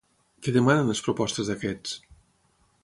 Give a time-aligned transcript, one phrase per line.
[0.45, 1.95] Què demanen les propostes d'aquests?